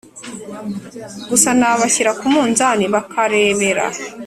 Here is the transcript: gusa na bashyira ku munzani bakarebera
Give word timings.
gusa 1.29 1.49
na 1.59 1.71
bashyira 1.79 2.11
ku 2.19 2.25
munzani 2.33 2.85
bakarebera 2.93 3.85